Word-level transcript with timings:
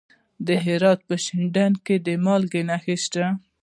د 0.47 0.49
هرات 0.65 0.99
په 1.07 1.15
شینډنډ 1.23 1.75
کې 1.85 1.95
د 2.05 2.07
مالګې 2.25 2.61
نښې 2.69 2.95
شته. 3.03 3.25